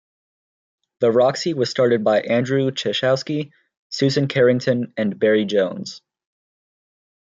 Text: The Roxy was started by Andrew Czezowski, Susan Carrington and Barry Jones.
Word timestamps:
The 1.01 1.11
Roxy 1.11 1.53
was 1.53 1.69
started 1.69 2.03
by 2.03 2.21
Andrew 2.21 2.71
Czezowski, 2.71 3.51
Susan 3.89 4.27
Carrington 4.27 4.95
and 4.97 5.19
Barry 5.19 5.45
Jones. 5.45 6.01